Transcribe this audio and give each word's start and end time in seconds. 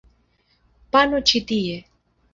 Pano 0.95 1.19
ĉi 1.33 1.45
tie! 1.53 1.77